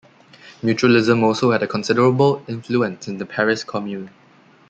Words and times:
Mutualism 0.63 1.21
also 1.23 1.51
had 1.51 1.61
a 1.61 1.67
considerable 1.67 2.43
influence 2.47 3.07
in 3.07 3.19
the 3.19 3.25
Paris 3.27 3.63
Commune. 3.63 4.09